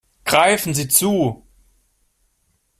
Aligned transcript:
Greifen 0.25 0.73
Sie 0.73 0.87
zu! 0.87 1.45